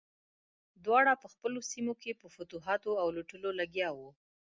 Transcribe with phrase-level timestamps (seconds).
[0.85, 4.09] دواړه په خپلو سیمو کې په فتوحاتو او لوټلو لګیا وو.